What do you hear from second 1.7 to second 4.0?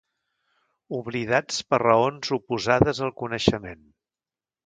per raons oposades al coneixement.